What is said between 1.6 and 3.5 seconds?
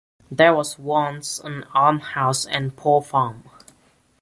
almshouse and poor farm.